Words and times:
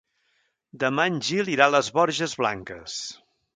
Demà 0.83 1.05
en 1.11 1.19
Gil 1.27 1.53
irà 1.57 1.69
a 1.71 1.73
les 1.75 1.93
Borges 1.99 2.35
Blanques. 2.43 2.99